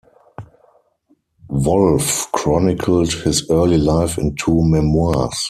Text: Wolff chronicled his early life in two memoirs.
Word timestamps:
Wolff 1.49 2.31
chronicled 2.31 3.13
his 3.13 3.47
early 3.51 3.77
life 3.77 4.17
in 4.17 4.33
two 4.35 4.63
memoirs. 4.63 5.37